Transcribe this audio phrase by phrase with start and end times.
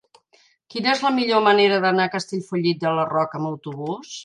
[0.75, 4.19] Quina és la millor manera d'anar a Castellfollit de la Roca amb autobús?